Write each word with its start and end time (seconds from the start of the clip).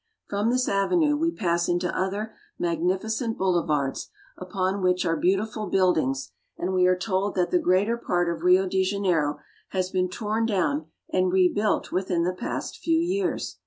From 0.29 0.49
this 0.49 0.67
avenue 0.67 1.15
we 1.15 1.29
pass 1.31 1.69
into 1.69 1.95
other 1.95 2.33
magnificent 2.57 3.37
boule 3.37 3.53
RIO 3.53 3.61
DE 3.61 3.67
JANEIRO. 3.67 3.93
275 4.49 4.49
vards, 4.49 4.49
upon 4.49 4.81
which 4.81 5.05
are 5.05 5.15
beautiful 5.15 5.67
buildings, 5.67 6.31
and 6.57 6.73
we 6.73 6.87
are 6.87 6.97
told 6.97 7.35
that 7.35 7.51
the 7.51 7.59
greater 7.59 7.97
part 7.97 8.27
of 8.27 8.41
Rio 8.41 8.65
de 8.67 8.83
Janeiro 8.83 9.37
has 9.69 9.91
been 9.91 10.09
torn 10.09 10.47
down 10.47 10.87
and 11.13 11.31
rebuilt 11.31 11.91
within 11.91 12.23
the 12.23 12.33
past 12.33 12.79
few 12.79 12.97
years. 12.97 13.57